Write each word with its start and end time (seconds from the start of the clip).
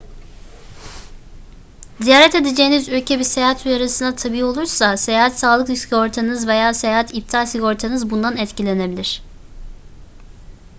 ziyaret 1.99 2.35
edeceğiniz 2.35 2.89
ülke 2.89 3.19
bir 3.19 3.23
seyahat 3.23 3.65
uyarısına 3.65 4.15
tabi 4.15 4.43
olursa 4.43 4.97
seyahat 4.97 5.39
sağlık 5.39 5.77
sigortanız 5.77 6.47
veya 6.47 6.73
seyahat 6.73 7.13
iptal 7.15 7.45
sigortanız 7.45 8.09
bundan 8.09 8.37
etkilenebilir 8.37 9.21